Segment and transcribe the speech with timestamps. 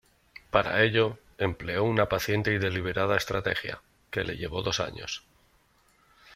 [0.49, 5.21] Para ello, empleó una paciente y deliberada estrategia, que le llevó dos años.